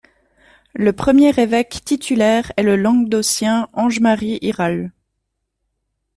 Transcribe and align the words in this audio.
Le 0.73 0.93
premier 0.93 1.29
évêque 1.39 1.81
titulaire 1.85 2.51
est 2.57 2.63
le 2.63 2.75
Languedocien 2.75 3.67
Ange-Marie 3.73 4.39
Hiral. 4.41 4.91